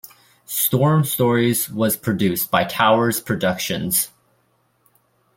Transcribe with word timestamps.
"Storm 0.47 1.03
Stories" 1.03 1.69
was 1.69 1.95
produced 1.95 2.49
by 2.49 2.63
Towers 2.63 3.21
Productions. 3.21 4.09